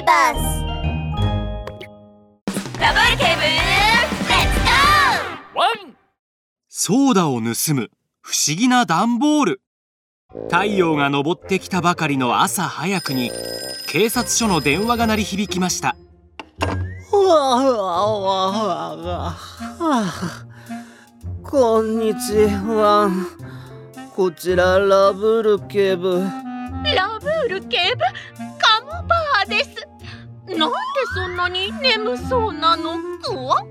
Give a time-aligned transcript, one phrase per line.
[0.00, 0.64] ーバース
[2.78, 4.08] ダブルケーブルレッ
[4.54, 5.94] ツゴーワン
[6.68, 7.90] ソーダを盗む
[8.22, 9.60] 不思議な段ボール。
[10.48, 13.32] 太陽が昇ってきたばかりの朝早くに
[13.88, 15.96] 警察署の電話が鳴り響きました。
[21.42, 23.10] こんにちは。
[24.14, 26.20] こちらラブール警部。
[26.20, 28.04] ラブール警部？
[30.56, 30.76] なんで
[31.14, 32.98] そんなに眠そうなの？
[33.22, 33.64] クワ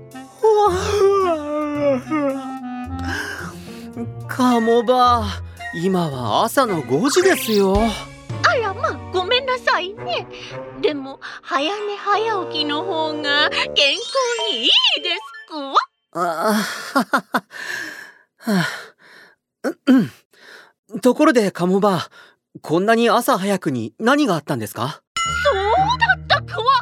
[4.28, 7.76] カモバー今は朝の5時ですよ。
[8.48, 10.26] あらまあごめんなさいね。
[10.80, 14.02] でも早寝早起きの方が健康
[14.50, 14.68] にいい
[15.02, 15.74] ですクワ
[16.12, 16.54] あ
[18.38, 18.64] は
[19.86, 19.98] う
[20.96, 21.00] ん。
[21.00, 22.08] ところでカモバー
[22.62, 25.02] こんなに朝早くに何があったんですか？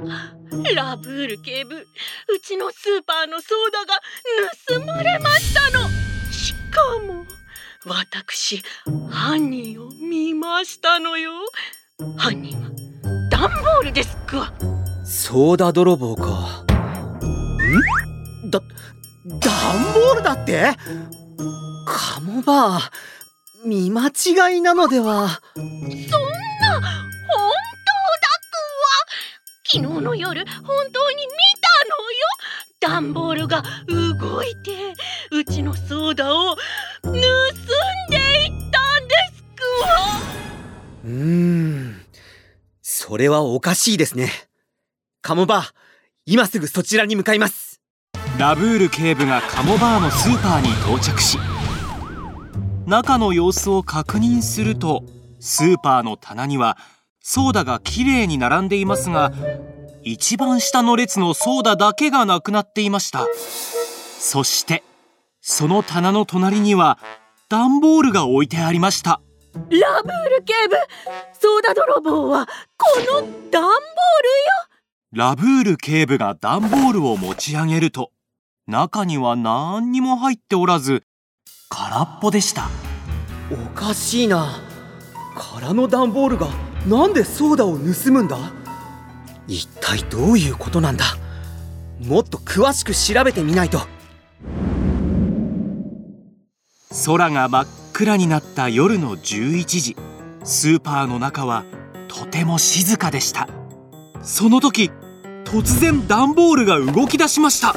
[0.74, 1.86] ラブール警部う
[2.42, 4.00] ちのスーパーのソーダが
[4.86, 5.88] 盗まれましたの。
[6.30, 7.24] しかも
[7.86, 8.62] 私
[9.10, 11.32] 犯人を見ましたのよ。
[12.16, 12.68] 犯人は
[13.30, 14.52] ダンボールですか。
[15.04, 16.64] ソーダ泥棒か。
[18.44, 18.50] ん？
[18.50, 18.60] だ
[19.40, 20.76] ダンボールだって？
[21.86, 22.90] カモバー
[23.64, 25.40] 見間違いなのでは。
[25.56, 25.60] そ
[29.70, 32.18] 昨日の夜本当に見たのよ。
[32.80, 34.94] ダンボールが動いて
[35.30, 36.56] うちのソーダを
[37.02, 37.20] 盗んでいっ
[38.70, 39.88] たんですクワ
[41.04, 42.00] うーん
[42.80, 44.30] それはおかしいですね。
[45.20, 45.70] カモバー
[46.24, 47.80] 今すぐそちらに向かいます。
[48.38, 51.36] ラブール警部がカモバーのスーパーに到着し
[52.86, 55.02] 中の様子を確認すると
[55.40, 56.78] スーパーの棚には
[57.30, 59.32] ソーダがきれいに並んでいますが
[60.02, 63.26] 一番下の列のソーダだけがなくなっていました。
[64.18, 64.82] そして
[65.42, 66.98] その棚の隣には
[67.50, 69.20] 段ボールが置いてありました。
[69.52, 69.60] ラ
[70.02, 70.76] ブール警部
[71.38, 72.46] ソーダ泥棒は
[72.78, 73.72] このダンボールよ。
[75.12, 78.10] ラブール警部が段ボールを持ち上げると
[78.66, 81.02] 中には何にも入っておらず
[81.68, 82.70] 空っぽでした。
[83.52, 84.62] おかしいな。
[85.36, 86.48] 空の段ボールが
[86.88, 88.38] なんでソーダを盗むんだ？
[89.46, 91.04] 一体どういうことなんだ？
[92.02, 93.80] もっと詳しく調べてみないと。
[97.04, 99.96] 空が真っ暗になった夜の11時。
[100.44, 101.66] スーパーの中は
[102.08, 103.50] とても静かでした。
[104.22, 104.90] その時
[105.44, 107.76] 突然段ボールが動き出しました。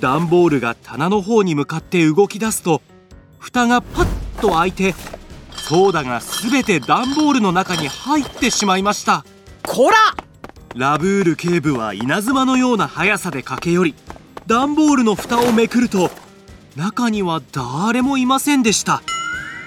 [0.00, 2.82] 段ボールが棚の方に向かって動き出すと
[3.38, 4.94] 蓋がパッと開いて
[5.68, 9.26] ソーダが全て段ボールの中に入ってしまいました。
[9.66, 9.96] こら！
[10.74, 13.94] ラブール警部は稲妻のような速さで駆け寄り
[14.46, 16.10] 段ボールの蓋をめくると
[16.74, 19.02] 中には誰もいませんでした。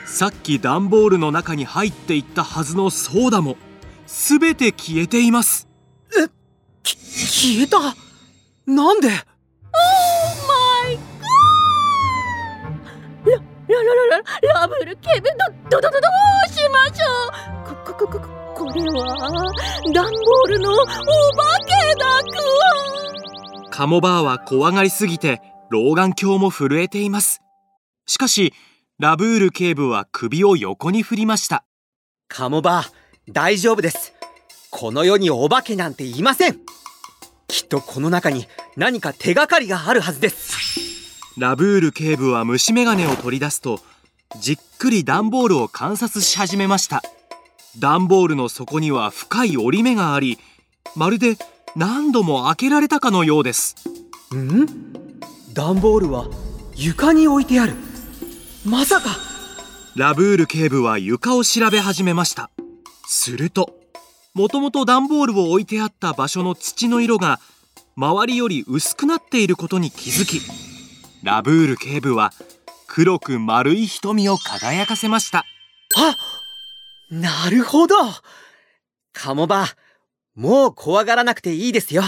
[0.07, 3.56] さっき段ボールの中に入っていったはずのソーダも
[4.07, 5.67] 全て消えています。
[6.81, 7.78] き消えた？
[8.66, 9.09] なんで？
[13.84, 15.28] ラララララブル警部
[15.69, 16.08] どどどどど
[16.47, 17.06] うしましょ
[17.72, 19.52] うこここここれは
[19.94, 20.86] ダンボールのお化
[21.66, 22.44] けだク
[23.66, 25.41] ワカモバーは怖がりすぎて
[25.72, 27.41] 老眼鏡も震えています
[28.06, 28.53] しかし
[29.00, 31.66] ラブール警部は首を横に振りました
[32.28, 32.91] カモバー
[33.31, 34.14] 大丈夫です
[34.70, 36.59] この世にお化けなんていません
[37.47, 38.46] きっとこの中に
[38.78, 40.91] 何か手がかりがあるはずです
[41.38, 43.80] ラブール警部は虫眼鏡を取り出すと
[44.40, 47.02] じっくり段ボールを観察し始めました。
[47.80, 50.40] 段ボールの底には深い折り目があり
[50.96, 51.38] まるで
[51.75, 53.75] 何度も開けられたかのようです。
[54.36, 54.66] ん？
[55.53, 56.28] 段ボールは
[56.75, 57.75] 床に置いてある。
[58.66, 59.16] まさか。
[59.96, 62.50] ラブール警部は床を調べ始めました。
[63.08, 63.74] すると
[64.34, 67.40] もともと段ボールを置いてあった場所の土の色が
[67.96, 70.41] 周りより薄くなっていることに気づき
[71.23, 72.32] ラブール警部は
[72.88, 75.46] 黒く丸い瞳を輝かせました。
[75.96, 76.16] あ
[77.12, 77.96] なるほど。
[79.14, 79.68] カモバ
[80.35, 82.03] もう怖がらなくていいですよ。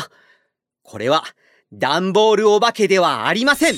[0.82, 1.24] これは
[1.72, 3.76] 段ボールお化けではありません。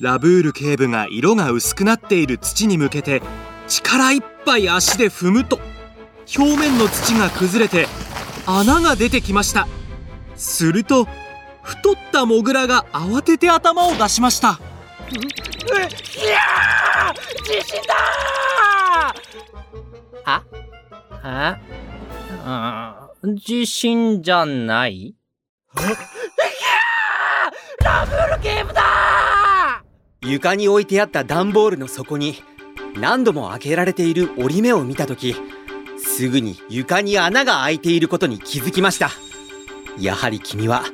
[0.00, 3.22] ラブール警部が色が薄くなっている土に向けて
[3.68, 5.58] 力いっぱい足で踏むと
[6.36, 7.86] 表面の土が崩れて
[8.46, 9.66] 穴が出てきました。
[10.36, 11.08] すると
[11.64, 14.60] 太ったモグラが慌てて頭を出しました。
[15.10, 17.14] いやー
[17.44, 17.94] 地震だ
[20.24, 20.42] あ
[22.46, 25.14] あ地震じゃない？
[27.82, 29.82] ラブール警部だ
[30.22, 32.42] 床に置いてあった段ボールの底に
[32.96, 35.34] 何度も開けられている折り目を見た時
[35.98, 39.10] すぐに床に穴が開いていることに気づきました。
[39.98, 40.84] やはり君は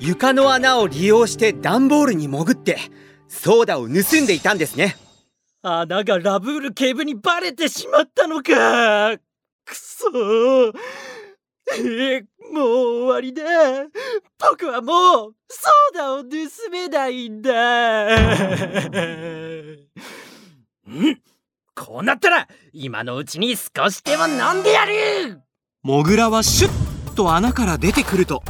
[0.00, 2.78] 床の穴を利用して段ボールに潜って
[3.28, 3.94] ソーダを盗ん
[4.26, 4.96] でいたんですね。
[5.62, 9.18] 穴がラブール警部にバレてしまったのか。
[9.64, 10.08] くそ。
[10.08, 10.72] ー
[11.78, 12.66] えーもう
[13.04, 13.42] 終わりだ。
[14.38, 14.92] 僕はも
[15.28, 16.28] うソーダを盗
[16.70, 18.06] めないんだ。
[20.86, 21.20] うん？
[21.74, 25.42] こうなったら今のうちに少しでも飲んでやる！
[25.82, 28.42] モグラはシュッと穴から出てくると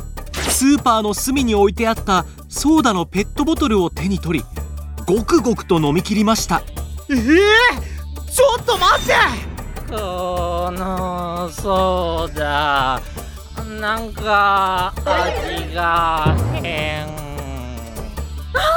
[0.50, 4.44] スーパーの隅に置いてあったソーダのペットボトルを手に取り
[5.06, 6.62] ごくごくと飲み切りました。
[7.08, 7.26] えー、
[8.30, 9.14] ちょっと待って！
[9.90, 13.00] このソーダ
[13.80, 17.06] なんか味が変。
[17.06, 17.08] あ
[18.52, 18.68] らら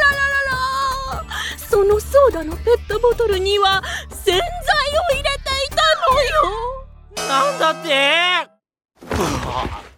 [0.00, 1.24] ららら
[1.56, 4.40] そのソーダのペットボトルには洗剤を
[5.12, 5.76] 入れていた
[6.10, 7.28] のよ！
[7.28, 7.92] なんだって？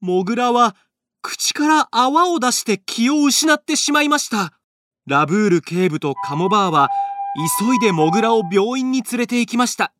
[0.00, 0.74] モグラは
[1.22, 4.54] 口から泡を出して気を失ってしまいました。
[5.06, 6.88] ラブール警部とカモバーは
[7.60, 9.92] 急いでモグラを病院に連れて行きました。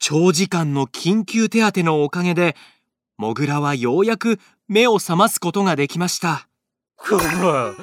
[0.00, 2.56] 長時間の緊急手当のおかげで
[3.16, 6.48] モグラはようやく目を覚ますことができました。
[6.96, 7.76] くむ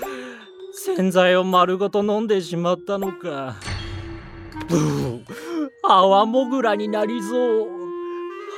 [0.73, 3.55] 洗剤を丸ごと飲んでしまったのか。
[5.83, 7.80] 泡もぐらになりそう。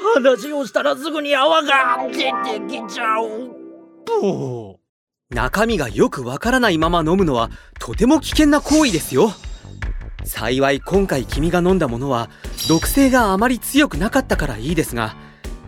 [0.04, 2.24] 話をしたらすぐに泡が出て
[2.68, 3.50] きちゃう。
[4.06, 4.76] ブー
[5.30, 9.32] 中身がよくわからないまま飲むのはとても危険な行為ですよ。
[10.26, 12.30] 幸い今回君が飲んだものは
[12.70, 15.18] 毒性があまり強くなかったからいいですが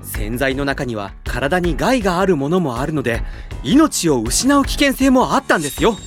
[0.02, 3.22] 洗剤の中には体に害があるものもあるので
[3.64, 5.98] 命を失う危険性もあったんですよ。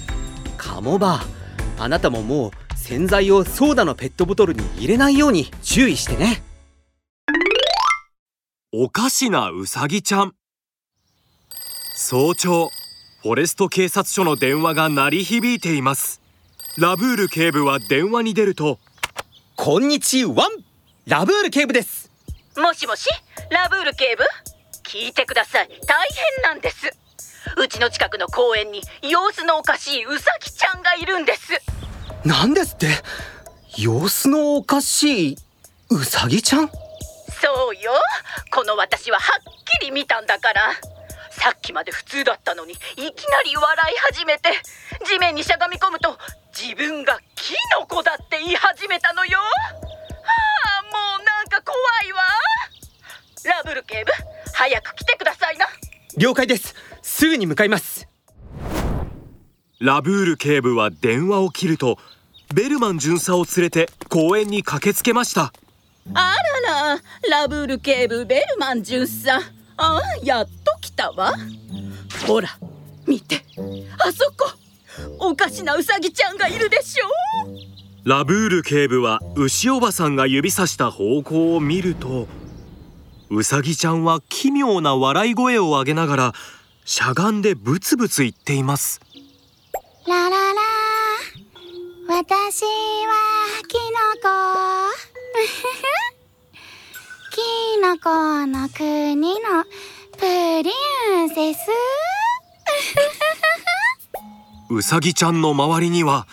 [0.57, 6.43] カモバーあなたももう洗剤をソーダのペットボトルに入れないように注意してね。
[8.71, 10.35] おかしなウサギちゃん。
[11.95, 12.69] 早朝
[13.23, 16.21] フォレスト警察署の電話が鳴り響いています。
[16.77, 18.79] ラブール警部は電話に出ると
[19.57, 20.51] こんにちは。
[21.07, 22.11] ラブール警部です。
[22.59, 23.09] もしもし
[23.51, 24.25] ラブール警部？
[24.85, 25.69] 聞いてください。
[25.87, 26.07] 大
[26.43, 26.93] 変なんです。
[27.57, 31.59] うちの近くの公園に様子のおかしいウサギちゃんがいるんです。
[32.23, 32.89] なんですって？
[33.79, 35.37] 様子のおかしい
[35.89, 36.71] ウサギちゃん？
[37.41, 37.93] そうよ。
[38.51, 39.43] この私ははっ
[39.81, 40.73] きり見たんだから。
[41.31, 44.51] さっきまで普通だったのにいきなり笑い始めて
[45.07, 46.19] 地面にしゃがみ込むと
[46.53, 49.39] 自分がキノコだって言い始めたのよ。
[49.39, 49.45] は
[50.81, 52.23] あもうなんか怖いわ。
[53.45, 54.11] ラブル警部
[54.53, 55.67] 早く来てくださいな。
[56.17, 56.75] 了解です。
[57.03, 58.09] すぐに向かいます。
[59.79, 61.99] ラブール警部は電話を切ると
[62.53, 65.53] ベルマン巡査を連れて公園に駆けつけました
[66.15, 66.35] あ
[66.65, 69.41] ららラブール警部ベルマン巡査。
[69.77, 71.35] あやっと来たわ。
[72.27, 72.49] ほら
[73.07, 73.45] 見て。
[73.99, 74.51] あそこ。
[75.21, 77.07] おかしなウサギちゃんがいるでしょ
[78.05, 82.27] ラブール警部は牛おばさんが指さした方向を見ると
[83.31, 86.33] ウサギちゃんは奇妙な笑い声を上げながら
[86.85, 89.01] しゃがんでブツブツ言っています。
[90.07, 90.61] ラララ
[92.09, 92.69] 私は
[93.69, 95.18] キノコ
[97.31, 99.65] キノコの国の
[100.17, 100.25] プ
[100.63, 100.71] リ
[101.25, 101.59] ンセス。
[104.71, 106.27] ウサギちゃんの周りには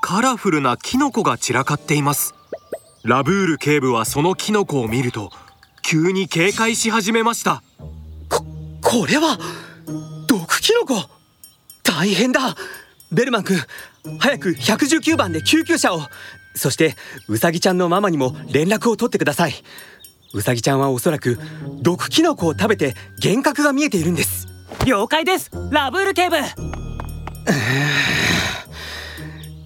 [0.00, 2.34] カラフルなキノコが散らかっています。
[3.04, 5.30] ラブール警部はそのキノコを見ると
[5.82, 7.62] 急に警戒し始めました。
[8.28, 8.44] こ
[8.82, 9.38] これは
[10.26, 11.08] 毒キノコ？
[11.82, 12.56] 大変だ。
[13.12, 13.58] ベルマン君
[14.18, 16.00] 早く119番で救急車を
[16.56, 16.96] そして
[17.28, 19.54] ウサギちゃんのママにも連絡を取ってください。
[20.34, 21.38] ウサギちゃんはおそらく
[21.82, 24.48] 毒キノコを食べて幻覚が見えているんです。
[24.84, 25.50] 了解です。
[25.70, 26.36] ラブール警部。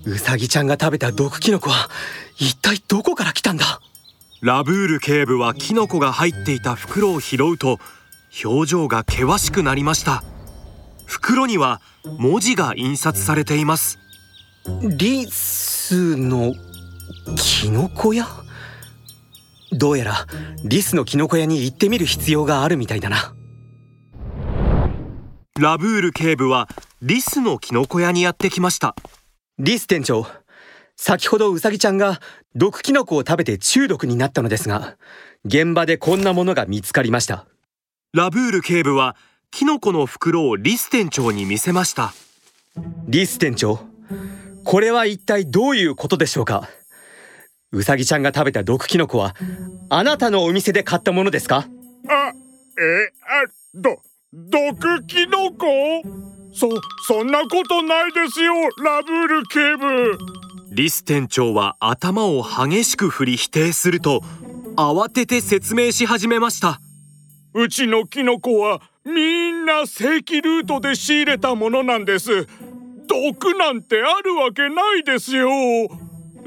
[0.05, 1.89] ウサギちゃんが食べた毒キノコは
[2.37, 3.81] 一体どこから来たんだ？
[4.43, 7.79] ラブール警部はキノコが入っていた袋を拾うと
[8.45, 10.23] 表情が険しくなりました。
[11.07, 11.81] 袋には
[12.19, 13.99] 文字が印刷されています。
[14.83, 16.55] リスの
[17.37, 18.27] キノコ屋？
[19.73, 20.27] どうやら
[20.65, 23.35] リスのキノコ屋に行ってみる必要があるみたいだな。
[25.59, 26.69] ラブール警部は
[27.03, 28.97] リスのキノコ屋にやってきました。
[29.59, 30.27] リス店長
[30.97, 32.21] 先ほどウサギちゃんが
[32.55, 34.97] 毒キノコを食べて中毒になったのですが
[35.45, 37.47] 現場でこんなものが見つかりました。
[38.13, 39.17] ラブール警部は
[39.51, 42.13] キノコの袋をリス店長に見せました。
[43.07, 43.81] リス店長
[44.65, 46.69] これは一体どういうことでしょうか？
[47.73, 49.37] うさぎちゃんが食べた毒キノコは
[49.91, 51.69] あなたのお店で買ったものですか？
[52.09, 52.33] あ、
[52.81, 56.03] え、あ、ど、毒キノコ？
[56.53, 56.69] そ、
[57.07, 60.19] そんなことないですよ、ラブール警部。
[60.73, 64.23] リス店長は頭を激しく振り否定すると
[64.77, 66.81] 慌てて説明し始めました。
[67.55, 72.47] うちのキノコはみんな正規ルートで仕入れたものなんです。
[73.07, 75.49] 毒なんてあるわけないですよ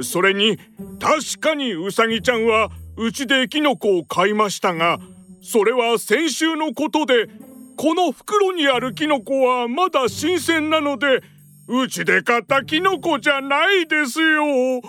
[0.01, 0.57] それに
[0.99, 4.99] 確かにウサギちゃんはうちでキノコを買いましたが
[5.41, 7.27] それは先週のことで
[7.75, 11.21] この袋にあるキノコはまだ新鮮なので
[11.67, 14.43] うちで買ったキノコじゃないですよ。
[14.43, 14.81] 本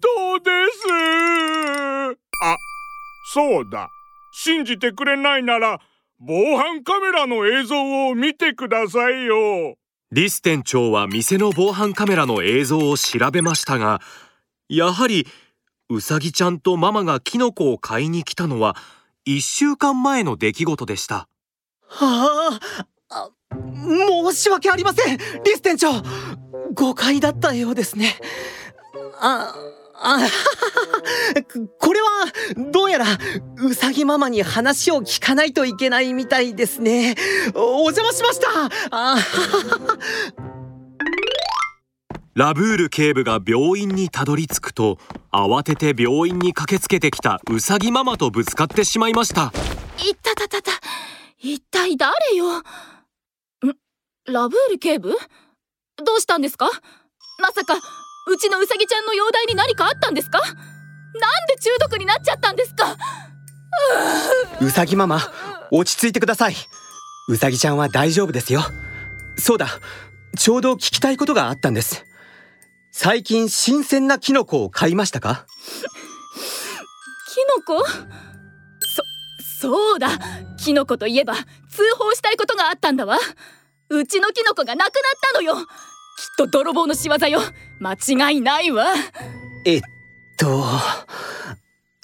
[0.00, 2.18] 当です。
[2.42, 2.56] あ
[3.32, 3.88] そうだ。
[4.32, 5.80] 信じてくれないなら
[6.18, 9.76] 防犯カメラの映像を見てくださいよ。
[10.12, 14.00] リス店長は店の防犯カメラの映像を調べましたが
[14.68, 15.26] やはり
[15.88, 18.76] ウサギちゃんとママがキノコを買いに来たのは
[19.26, 21.28] 1週間前の出来事でした。
[21.88, 22.58] は
[23.08, 25.88] あ申し訳ありませんリス店長。
[26.74, 28.16] 誤解だったようですね。
[29.20, 29.54] あ
[29.98, 30.28] あ
[31.78, 32.08] これは
[32.70, 33.06] どうやら
[33.62, 37.14] うさぎママに話を聞かないといけないみたいですね。
[37.54, 38.46] お邪魔しました。
[38.90, 39.16] あ
[42.34, 44.98] ラブール警部が病院にたどり着くと
[45.32, 49.52] 慌てて病院に駆けつけてきたうさぎママとぶつかってしまいました。
[50.06, 50.72] いったたたた。
[51.38, 52.58] 一体誰よ？
[52.58, 52.62] ん？
[54.26, 55.16] ラブール警部？
[55.96, 56.68] どうしたんですか？
[57.38, 57.74] まさか
[58.28, 60.40] うちのうさぎちゃんの容体に何かあったんですか？
[60.40, 60.52] なん
[61.48, 62.96] で中毒になっちゃったんですか？
[64.60, 65.20] うさぎママ
[65.70, 66.54] 落ち着いてください。
[67.28, 68.62] うさぎちゃんは大丈夫ですよ。
[69.38, 69.68] そうだ
[70.36, 72.04] ちょうど聞きたいことがあったんです。
[72.92, 75.46] 最近新鮮なキノコを買いましたか？
[77.32, 77.86] キノコ？
[77.86, 77.94] そ
[79.60, 80.08] そうだ。
[80.58, 81.44] キノコといえば通
[81.96, 83.18] 報したいことがあったんだわ。
[83.88, 84.92] うちのキノコがなくなっ
[85.32, 85.54] たのよ
[86.16, 87.40] きっと泥棒の仕業よ。
[87.80, 88.86] 間違いないわ。
[89.64, 89.80] えっ
[90.38, 90.64] と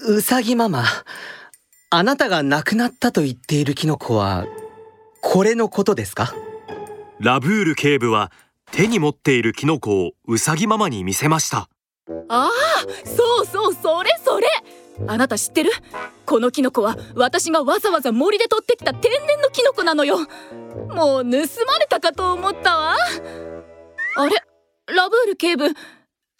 [0.07, 0.85] うさぎママ
[1.91, 4.47] あなたが亡くなったと言っているキノコは
[5.21, 6.35] これのことですか？
[7.21, 8.33] ラブール警部は
[8.73, 11.69] 手に持っているキノコをうさぎママに見せました。
[12.29, 12.51] ああ
[13.05, 14.47] そうそうそれそれ。
[15.07, 15.71] あなた知ってる？
[16.27, 20.19] このキノコは私がわざわざ森で取ってきた天然のキノコなのよ。
[20.89, 22.97] もう盗まれたかと思ったわ
[24.17, 24.37] あれ？
[24.95, 25.69] ラブール警部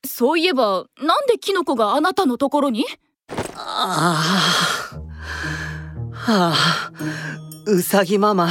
[0.05, 2.85] そういえばなんでキノコがあなたのところに？
[3.55, 4.99] ああ
[6.13, 6.93] はあ
[7.67, 8.51] うさぎママ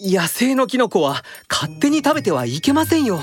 [0.00, 3.20] 野生のキノコは勝手に食べてはいけませんよ。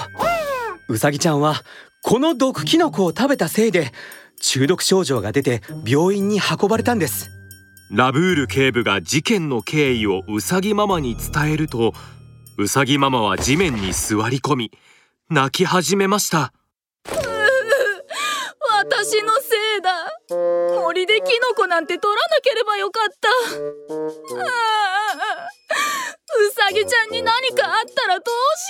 [0.90, 1.56] うさぎちゃんは
[2.04, 3.92] この毒キノコを食べたせいで
[4.42, 7.30] 中毒症状が出て病院に運ばれたんです。
[7.92, 11.94] ラブール警部が事件の経緯をうさぎママに伝えると
[12.56, 14.72] うさぎママは地面に座り込み
[15.30, 16.54] 泣き始めました。
[17.10, 17.16] 私
[19.24, 20.12] のせいだ。
[20.82, 23.28] 森でキノコなんて取らなければよかった。
[26.36, 28.66] うさぎちゃんに何かあったらどうし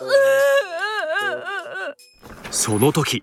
[0.00, 0.06] よ
[2.48, 2.50] う。
[2.50, 3.22] その時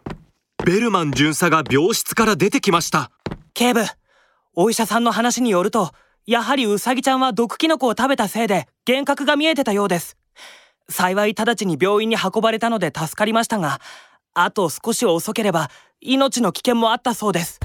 [0.64, 3.10] ベルマン巡査が病室から出てきました。
[3.56, 3.84] 警部
[4.54, 5.92] お医者さんの話によると
[6.26, 10.18] やはりウサギちゃんは毒キノコを食べたせいで幻覚が見えてたようです。
[10.90, 13.80] 幸い直ちに病院に運ばれたので助かりましたが
[14.34, 17.60] あと少し遅ければ命の危険もあったそうです。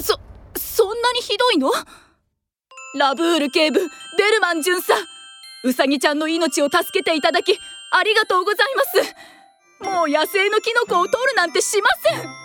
[0.00, 0.18] そ
[0.56, 1.70] そんなにひどいの？
[2.96, 3.86] ラブール警部ベ
[4.30, 4.94] ルマン巡査。
[5.64, 7.58] うさぎちゃんの命を助けていただき
[7.90, 8.82] ありがとうございま
[9.84, 9.90] す。
[9.90, 12.43] もう野生のキノコを取るなんてしません。